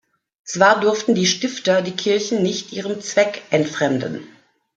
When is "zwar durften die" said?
0.43-1.27